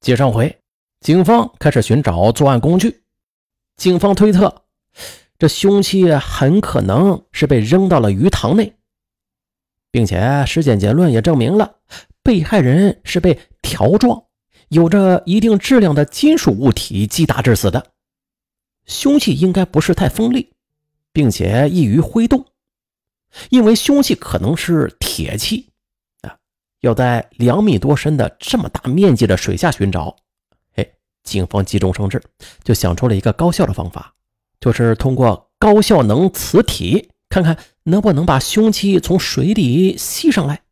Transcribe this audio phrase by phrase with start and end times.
[0.00, 0.58] 接上回，
[1.00, 3.02] 警方开始寻找作案工具。
[3.76, 4.62] 警方推测，
[5.38, 8.74] 这凶器很可能是被扔到了鱼塘内，
[9.90, 11.76] 并且尸检结论也证明了
[12.22, 14.24] 被害人是被条状、
[14.68, 17.92] 有着一定质量的金属物体击打致死的。
[18.86, 20.50] 凶器应该不是太锋利，
[21.12, 22.46] 并且易于挥动，
[23.50, 25.69] 因为凶器可能是铁器。
[26.80, 30.16] 要在两米多深的这么大面积的水下寻找，
[30.76, 30.90] 哎，
[31.22, 32.22] 警方急中生智，
[32.62, 34.14] 就想出了一个高效的方法，
[34.60, 40.62] 就是通过高效能磁体，看看能不能把凶器从水里吸上来。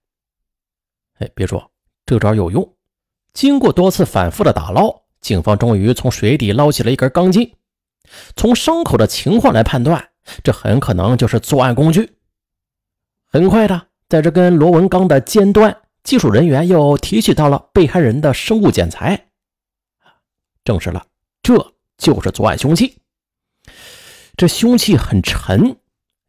[1.19, 1.71] 哎，别说
[2.07, 2.75] 这招有用。
[3.35, 7.55] 经过多次反复的打捞，警方终于从水底捞起了一根钢筋。
[8.35, 10.09] 从伤口的情况来判断，
[10.43, 12.17] 这很可能就是作案工具。
[13.27, 15.77] 很快的，在这根螺纹钢的尖端。
[16.03, 19.29] 技术人员又提取到了被害人的生物检材，
[20.65, 21.07] 证实了
[21.43, 22.97] 这就是作案凶器。
[24.37, 25.77] 这凶器很沉，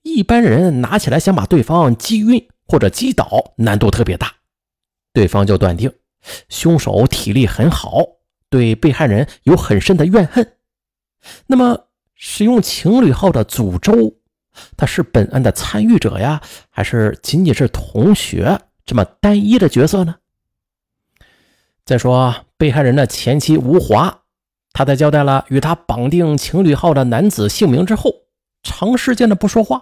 [0.02, 4.34] 一般人拿起来想把对方击晕或者击倒，难度特别大。
[5.14, 5.94] 对方就断定
[6.50, 8.04] 凶手体力很好，
[8.50, 10.56] 对被害人有很深的怨恨。
[11.48, 14.16] 那么，使用情侣号的祖周，
[14.76, 18.60] 他是本案的参与者呀，还是仅仅是同学？
[18.90, 20.16] 这么单一的角色呢？
[21.86, 24.22] 再说被害人的前妻吴华，
[24.74, 28.12] 她在交代了与他绑定情侣号的男子姓名之后，
[28.64, 29.80] 长时间的不说话。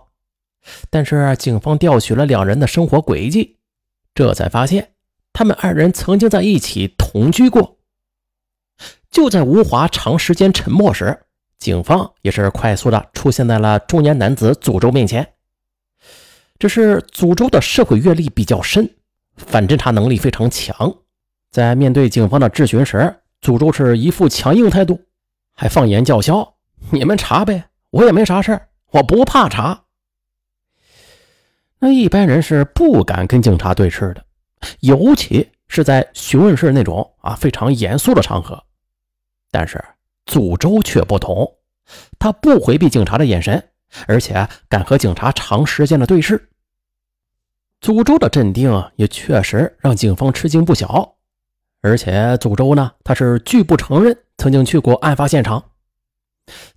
[0.89, 3.59] 但是警方调取了两人的生活轨迹，
[4.13, 4.91] 这才发现
[5.31, 7.77] 他们二人曾经在一起同居过。
[9.09, 11.17] 就在吴华长时间沉默时，
[11.57, 15.35] 警方也是快速的出现在了中年男子祖周面前。
[16.59, 18.95] 只是祖周的社会阅历比较深。
[19.37, 20.93] 反侦查能力非常强，
[21.51, 24.99] 在面对警方的质询时，祖周是一副强硬态度，
[25.53, 26.55] 还放言叫嚣
[26.91, 28.59] ：“你们查呗，我也没啥事
[28.91, 29.83] 我不怕查。”
[31.79, 34.25] 那一般人是不敢跟警察对视的，
[34.79, 38.61] 尤其是在询问室那种啊非常严肃的场合。
[39.51, 39.83] 但是
[40.25, 41.47] 祖周却不同，
[42.17, 43.63] 他不回避警察的眼神，
[44.07, 46.49] 而且敢和警察长时间的对视。
[47.79, 51.15] 祖周的镇定也确实让警方吃惊不小，
[51.81, 55.63] 而且祖周呢，他是拒不承认曾经去过案发现场。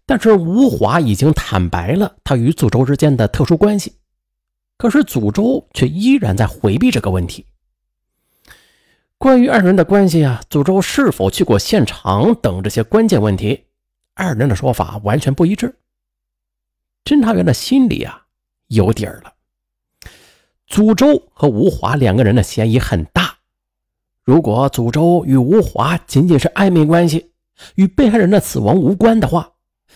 [0.05, 3.95] 但是吴华已经坦白了他与祖周之间的特殊关系，
[4.77, 7.47] 可是祖周却依然在回避这个问题。
[9.17, 13.67] 关于二人的关系啊，祖周是否去过现场等这些关键问题，
[14.15, 15.77] 二人的说法完全不一致。
[17.05, 18.27] 侦查员的心里啊
[18.69, 19.33] 有底儿了。
[20.71, 23.39] 祖周和吴华两个人的嫌疑很大。
[24.23, 27.33] 如果祖周与吴华仅仅是暧昧关系，
[27.75, 29.51] 与被害人的死亡无关的话，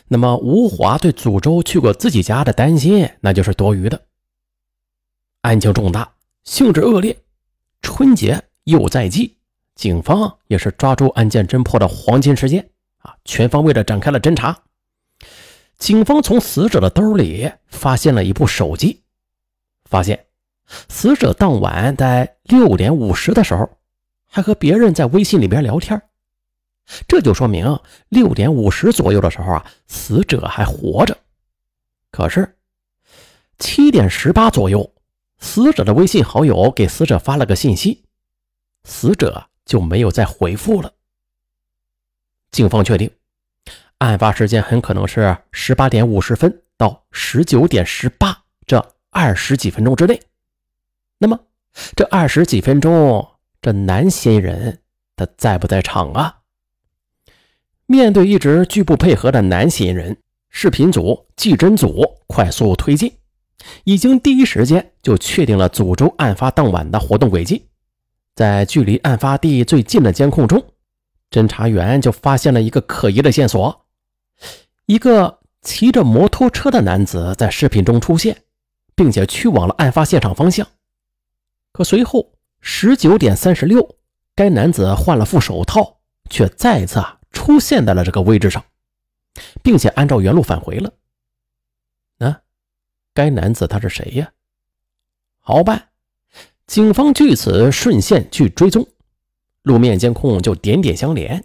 [0.09, 4.03] 那么吴华对祖周去过自己家的担心那就是多余的。
[5.43, 6.13] 案情重大，
[6.43, 7.17] 性质恶劣，
[7.81, 9.37] 春节又在即，
[9.77, 12.69] 警方也是抓住案件侦破的黄金时间
[12.99, 14.59] 啊，全方位的展开了侦查。
[15.79, 19.05] 警方从死者的兜里发现了一部手机，
[19.85, 20.27] 发现。
[20.67, 23.69] 死者当晚在六点五十的时候，
[24.27, 26.01] 还和别人在微信里边聊天，
[27.07, 31.17] 这就说明六点五十左右的时候啊，死者还活着。
[32.11, 32.57] 可是
[33.59, 34.93] 七点十八左右，
[35.39, 38.05] 死者的微信好友给死者发了个信息，
[38.85, 40.93] 死者就没有再回复了。
[42.51, 43.11] 警方确定，
[43.99, 50.21] 案发时间很可能是十八点五十分到十九点十八这二十几分钟之内。
[51.25, 51.41] 那么，
[51.97, 53.27] 这二十几分钟，
[53.63, 54.81] 这男嫌疑人
[55.17, 56.41] 他在不在场啊？
[57.87, 60.19] 面对一直拒不配合的男嫌疑人，
[60.51, 63.11] 视频组、技侦组快速推进，
[63.85, 67.71] 已经第一时间就确定了祖周案发当晚的活动轨迹。
[68.35, 70.63] 在距离案发地最近的监控中，
[71.31, 73.87] 侦查员就发现了一个可疑的线索：
[74.85, 78.43] 一个骑着摩托车的男子在视频中出现，
[78.95, 80.67] 并且去往了案发现场方向。
[81.75, 82.31] 可随后
[82.61, 83.97] 十九点三十六，
[84.37, 85.99] 该男子换了副手套，
[86.31, 88.65] 却再次出现在了这个位置上，
[89.61, 90.93] 并且按照原路返回了。
[92.17, 92.41] 那
[93.13, 94.31] 该男子他是谁呀？
[95.41, 95.89] 好办，
[96.69, 98.87] 警方据此顺线去追踪，
[99.63, 101.45] 路面监控就点点相连，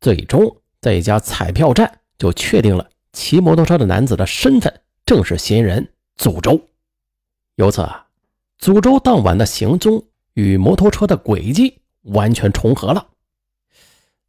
[0.00, 6.64] 最终在一家彩票站就确定了骑摩托车的男子的身份正是嫌疑人祖周。
[7.56, 8.04] 由此啊。
[8.58, 13.08] 祖周当晚的行踪与摩托车的轨迹完全重合了。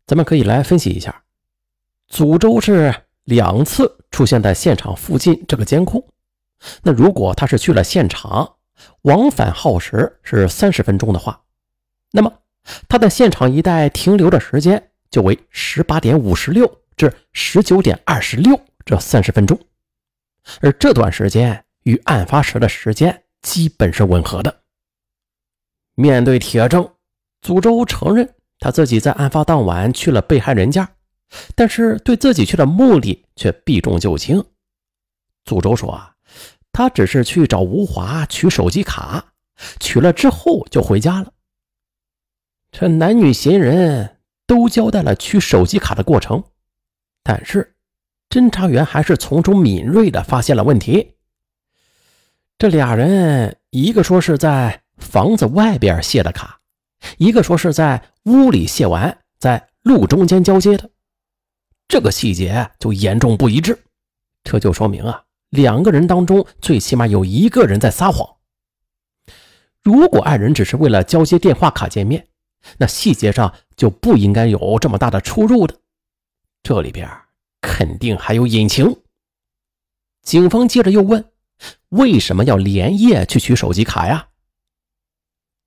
[0.06, 1.24] 咱们可以来分析一下，
[2.08, 2.94] 祖周是
[3.24, 6.08] 两次出现在现场附近这个监控。
[6.84, 8.56] 那如果他是去了现场，
[9.02, 11.42] 往返耗时是三十分钟的话，
[12.12, 12.32] 那么
[12.88, 19.60] 他在现场一带停留的时间就为十八点五十六至十九点二十六这三十分钟，
[20.62, 24.62] 而这段时间与案发时的时间基本是吻合的。
[25.95, 26.89] 面对铁证，
[27.41, 30.89] 祖周承认他自己在案发当晚去了被害人家，
[31.56, 34.44] 但是对自己去的目的却避重就轻。
[35.45, 36.15] 祖周说啊。
[36.71, 39.33] 他只是去找吴华取手机卡，
[39.80, 41.33] 取了之后就回家了。
[42.71, 46.44] 这男女嫌疑人都交代了取手机卡的过程，
[47.24, 47.75] 但是
[48.30, 51.15] 侦查员还是从中敏锐的发现了问题。
[52.60, 56.60] 这俩人，一个说是在房子外边卸的卡，
[57.18, 60.90] 一个说是在屋里卸完，在路中间交接的，
[61.88, 63.82] 这个细节就严重不一致。
[64.44, 65.24] 这就说明啊。
[65.52, 68.28] 两个人当中，最起码有一个人在撒谎。
[69.82, 72.28] 如果二人只是为了交接电话卡见面，
[72.78, 75.74] 那细节上就不应该有这么大的出入的。
[76.62, 77.10] 这里边
[77.62, 79.02] 肯定还有隐情。
[80.24, 81.24] 警方接着又问
[81.90, 84.28] ：“为什么要连夜去取手机卡呀？”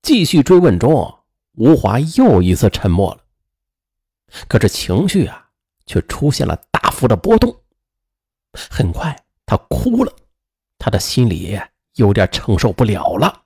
[0.03, 1.21] 继续追问中，
[1.53, 3.25] 吴华又一次沉默了。
[4.49, 5.50] 可是情绪啊，
[5.87, 7.55] 却出现了大幅的波动。
[8.53, 9.17] 很快。
[9.44, 10.17] 他哭了，
[10.79, 11.61] 他的心里
[11.97, 13.43] 有点承受不了了。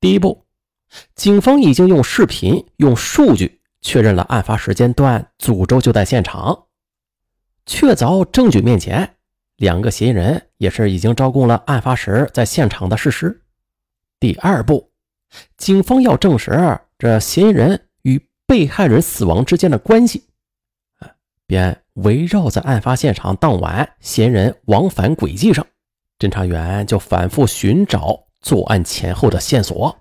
[0.00, 0.44] 第一步，
[1.14, 6.66] 警方已经用视频、用数据确认了案发时间段，诅咒就在现场。
[7.64, 9.15] 确凿证据面前，
[9.56, 13.42] 两个嫌疑人也是已经招供了案发时在现场的事实。
[14.20, 14.90] 第二步，
[15.56, 20.24] 警方要证实这嫌疑人与被害人死亡之间的关系，
[21.46, 21.82] 便。
[21.96, 25.66] 围绕在案发现场当晚嫌疑人往返轨迹上，
[26.18, 29.98] 侦查员就反复寻找作案前后的线索。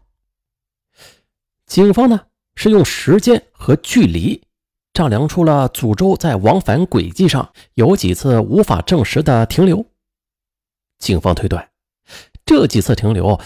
[1.65, 2.19] 警方呢
[2.55, 4.43] 是用时间和距离
[4.95, 9.85] 丈量出了祖周在往返轨迹上有几次无法证实的停留。
[10.97, 11.69] 警方推断，
[12.45, 13.37] 这几次停留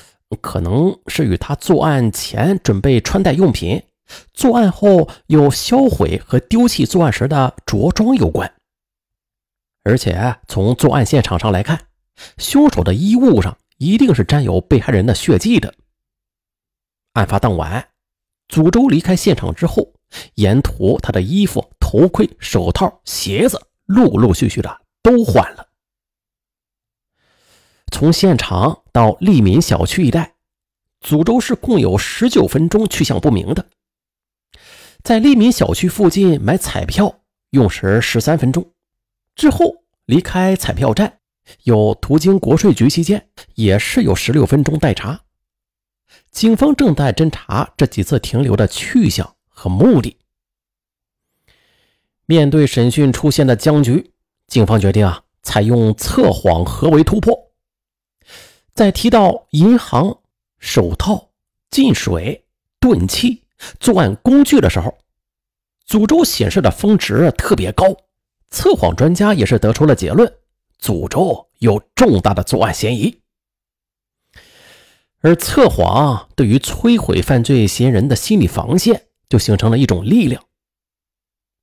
[0.42, 3.84] 可能是与他作案前准备穿戴用品。
[4.32, 8.54] 作案后又销毁和丢弃作案时的着装有关，
[9.84, 11.80] 而且从作案现场上来看，
[12.38, 15.74] 凶手的衣物上一定是沾有被害人的血迹的。
[17.14, 17.90] 案发当晚，
[18.48, 19.94] 祖周离开现场之后，
[20.36, 25.68] 沿途他的衣服、头盔、手套、鞋子陆陆续续的都换了。
[27.92, 30.36] 从现场到利民小区一带，
[31.02, 33.66] 祖州市共有十九分钟去向不明的。
[35.04, 37.22] 在利民小区附近买彩票
[37.52, 38.74] 用时十三分钟，
[39.36, 41.20] 之后离开彩票站，
[41.64, 45.22] 有途经国税局期间也是有十六分钟待查。
[46.32, 50.16] 警方正在侦查这几次停留的去向和目的。
[52.26, 54.14] 面对审讯出现的僵局，
[54.48, 57.52] 警方决定啊，采用测谎合围突破。
[58.74, 60.20] 在提到银行、
[60.60, 61.32] 手套、
[61.70, 62.46] 进水、
[62.80, 63.44] 钝器。
[63.78, 64.98] 作案工具的时候，
[65.86, 67.86] 诅咒显示的峰值特别高，
[68.50, 70.34] 测谎专家也是得出了结论：
[70.82, 73.20] 诅咒有重大的作案嫌疑。
[75.20, 80.44] 而测谎对于摧毁犯罪嫌疑人的心理防线，就形成了一种力量。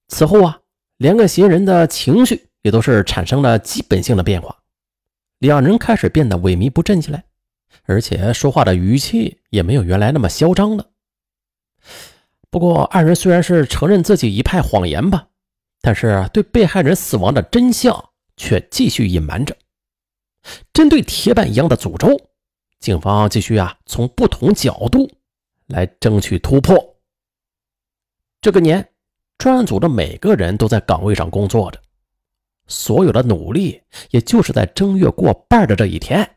[0.09, 0.61] 此后啊，
[0.97, 4.57] 两个嫌疑人的情绪也都是产生了基本性的变化，
[5.39, 7.25] 两人开始变得萎靡不振起来，
[7.83, 10.87] 而且说话的语气也没有原来那么嚣张了。
[12.51, 15.29] 不过，二人虽然是承认自己一派谎言吧，
[15.83, 19.57] 但是对被害人死亡的真相却继续隐瞒着。
[20.73, 22.31] 针对铁板一样的诅咒，
[22.79, 25.11] 警方继续啊从不同角度
[25.67, 26.96] 来争取突破。
[28.47, 28.89] 这个年，
[29.39, 31.81] 专案组的每个人都在岗位上工作着，
[32.69, 36.37] 所有的努力也就是在正月过半的这一天，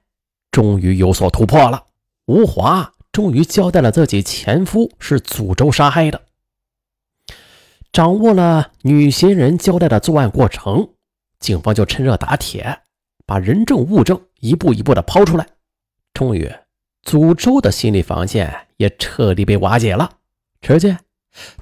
[0.49, 1.85] 终于有所突破了。
[2.25, 2.91] 吴华。
[3.11, 6.19] 终于交代了自己前夫是诅咒杀害的，
[7.91, 10.89] 掌握了女嫌疑人交代的作案过程，
[11.39, 12.81] 警方就趁热打铁，
[13.27, 15.45] 把人证物证一步一步的抛出来。
[16.13, 16.51] 终于，
[17.03, 20.09] 诅咒的心理防线也彻底被瓦解了。
[20.61, 20.97] 只见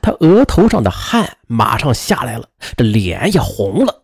[0.01, 4.03] 他额头上的汗马上下来了，这脸也红了。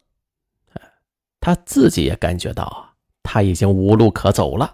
[1.40, 4.74] 他自己也感觉到啊他已经无路可走了，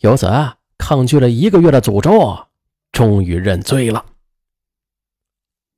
[0.00, 0.58] 由此啊。
[0.78, 2.48] 抗拒了一个月的诅咒，
[2.90, 4.04] 终于认罪了。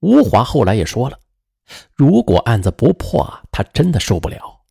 [0.01, 1.19] 吴华后来也说了，
[1.93, 4.63] 如果案子不破，他真的受不了，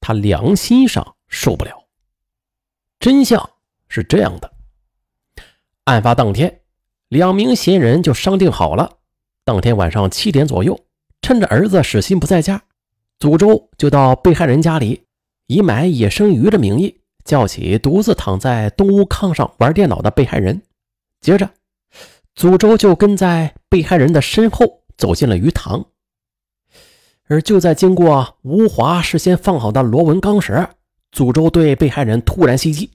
[0.00, 1.88] 他良心上受不了。
[2.98, 3.50] 真相
[3.86, 4.50] 是这样的：
[5.84, 6.62] 案发当天，
[7.08, 8.96] 两名嫌疑人就商定好了，
[9.44, 10.78] 当天晚上七点左右，
[11.20, 12.62] 趁着儿子史鑫不在家，
[13.18, 15.04] 祖周就到被害人家里，
[15.46, 20.62] 以买野生鱼的名义，叫起独自躺在东屋炕上玩电脑的被害人，
[21.20, 21.50] 接着，
[22.34, 24.82] 祖周就跟在被害人的身后。
[24.98, 25.84] 走进了鱼塘，
[27.26, 30.68] 而就在经过吴华事先放好的螺纹钢时，
[31.10, 32.92] 祖周对被害人突然袭击，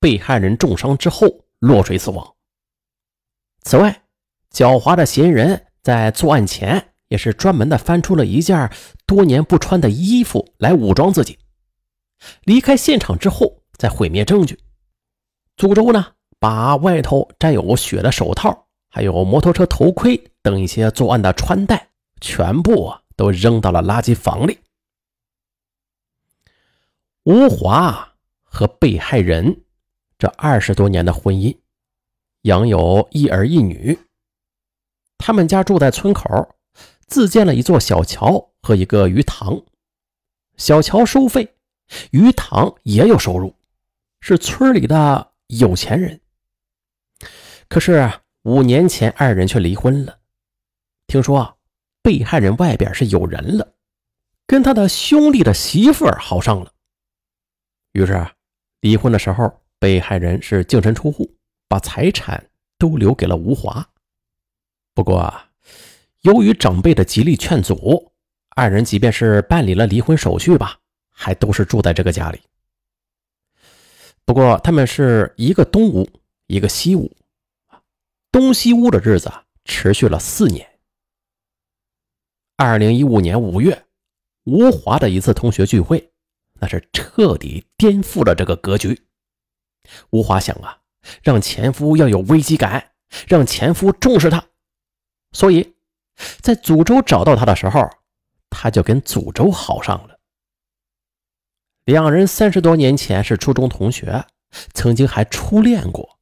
[0.00, 2.34] 被害人重伤之后落水死亡。
[3.62, 4.01] 此外，
[4.52, 8.70] 狡猾的嫌疑人在作案前也是专门的翻出了一件
[9.06, 11.38] 多年不穿的衣服来武装自己，
[12.44, 14.58] 离开现场之后再毁灭证据。
[15.56, 18.66] 祖周呢，把外头沾有血的手套。
[18.94, 21.88] 还有摩托车头盔等一些作案的穿戴，
[22.20, 24.58] 全部都扔到了垃圾房里。
[27.24, 29.62] 吴华和被害人
[30.18, 31.56] 这二十多年的婚姻，
[32.42, 33.98] 养有一儿一女。
[35.24, 36.56] 他们家住在村口，
[37.06, 39.62] 自建了一座小桥和一个鱼塘。
[40.56, 41.54] 小桥收费，
[42.10, 43.54] 鱼塘也有收入，
[44.20, 46.20] 是村里的有钱人。
[47.68, 48.10] 可是。
[48.44, 50.18] 五年前，二人却离婚了。
[51.06, 51.54] 听说啊
[52.02, 53.74] 被害人外边是有人了，
[54.48, 56.72] 跟他的兄弟的媳妇儿好上了。
[57.92, 58.32] 于是，啊
[58.80, 59.48] 离婚的时候，
[59.78, 61.36] 被害人是净身出户，
[61.68, 63.88] 把财产都留给了吴华。
[64.94, 65.34] 不过，
[66.20, 68.12] 由于长辈的极力劝阻，
[68.50, 70.78] 二人即便是办理了离婚手续吧，
[71.10, 72.40] 还都是住在这个家里。
[74.24, 76.08] 不过，他们是一个东屋，
[76.46, 77.10] 一个西屋。
[78.30, 79.32] 东西屋的日子
[79.64, 80.68] 持续了四年。
[82.56, 83.86] 二零一五年五月，
[84.44, 86.12] 吴华的一次同学聚会，
[86.60, 89.06] 那是彻底颠覆了这个格局。
[90.10, 90.78] 吴华想啊，
[91.22, 92.92] 让前夫要有危机感，
[93.26, 94.46] 让前夫重视他，
[95.32, 95.74] 所以，
[96.40, 97.88] 在祖州找到他的时候，
[98.50, 100.18] 他就跟祖州好上了。
[101.84, 104.24] 两人三十多年前是初中同学，
[104.72, 106.18] 曾经还初恋过。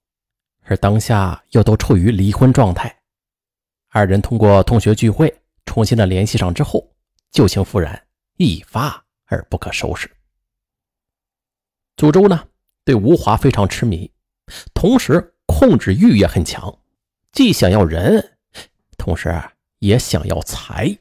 [0.62, 3.02] 而当下又都处于离婚状态，
[3.88, 6.88] 二人通过同学聚会重新的联系上之后，
[7.33, 8.00] 旧情复燃，
[8.37, 10.09] 一发而不可收拾。
[11.97, 12.47] 祖州呢，
[12.85, 14.09] 对吴华非常痴迷，
[14.73, 16.79] 同时控制欲也很强，
[17.33, 18.29] 既想要人，
[19.00, 19.35] 同时
[19.78, 20.97] 也想要财。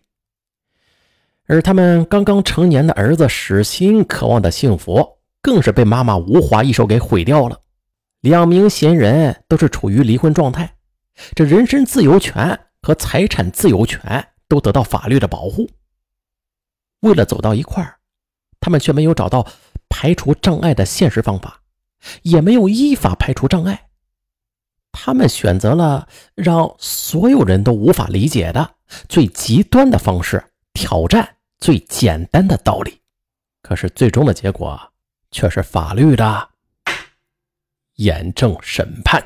[1.46, 7.60] 而他们刚刚成年的儿子史鑫渴望的幸福，更是被妈妈吴华一手给毁掉了。
[8.22, 10.76] 两名嫌疑人都是处于离婚状态，
[11.36, 15.70] 这人身自由权和财产自由权都得到法律的保护。
[17.02, 17.98] 为了走到一块儿，
[18.60, 19.48] 他们却没有找到
[19.90, 21.62] 排除障碍的现实方法，
[22.22, 23.89] 也没有依法排除障碍。
[24.92, 28.76] 他们选择了让所有人都无法理解的
[29.08, 30.44] 最极端的方式，
[30.74, 33.00] 挑战最简单的道理。
[33.62, 34.80] 可是最终的结果
[35.32, 36.50] 却是法律的。
[37.96, 39.24] 严正审判。